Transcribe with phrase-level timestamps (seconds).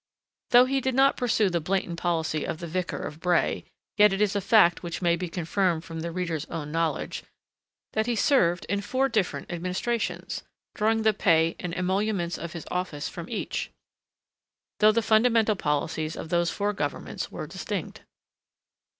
[0.49, 3.65] Though he did not pursue the blatant policy of the Vicar of Bray,
[3.97, 7.23] yet it is fact which may be confirmed from the reader's own knowledge,
[7.93, 10.41] that he served in four different administrations,
[10.73, 13.69] drawing the pay and emoluments of his office from each,
[14.79, 18.01] though the fundamental policies of those four governments were distinct.